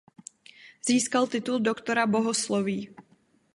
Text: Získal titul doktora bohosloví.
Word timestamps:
Získal 0.87 1.27
titul 1.27 1.59
doktora 1.59 2.07
bohosloví. 2.07 2.89